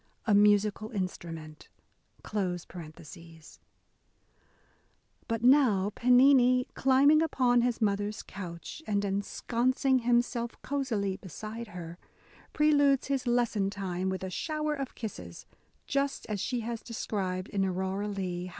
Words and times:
(A 0.25 0.33
Musical 0.33 0.89
Instrument,) 0.89 1.69
But 2.23 2.63
now, 5.43 5.91
Pennini, 5.93 6.65
climbing 6.73 7.21
upon 7.21 7.61
his 7.61 7.79
mother's 7.79 8.23
couch, 8.23 8.81
and 8.87 9.03
ensconcing 9.05 9.99
himself 9.99 10.59
cosily 10.63 11.17
beside 11.17 11.67
her, 11.67 11.99
preludes 12.51 13.09
his 13.09 13.27
lesson 13.27 13.69
time 13.69 14.09
with 14.09 14.23
a 14.23 14.31
shower 14.31 14.73
of 14.73 14.95
kisses,— 14.95 15.45
just 15.95 16.25
as 16.25 16.39
she 16.39 16.61
has 16.61 16.81
described 16.81 17.47
in 17.49 17.63
Aurora 17.63 18.07
Leigh, 18.07 18.07
how 18.07 18.09
A 18.09 18.15
DAY 18.15 18.17
WITH 18.17 18.19
E. 18.19 18.45
B. 18.45 18.49